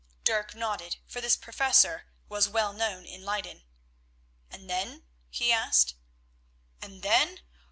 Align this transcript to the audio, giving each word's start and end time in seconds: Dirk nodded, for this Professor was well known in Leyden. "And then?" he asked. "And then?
Dirk 0.23 0.55
nodded, 0.55 0.95
for 1.05 1.21
this 1.21 1.35
Professor 1.37 2.07
was 2.27 2.49
well 2.49 2.73
known 2.73 3.05
in 3.05 3.23
Leyden. 3.23 3.61
"And 4.49 4.67
then?" 4.67 5.03
he 5.29 5.51
asked. 5.53 5.93
"And 6.81 7.03
then? 7.03 7.41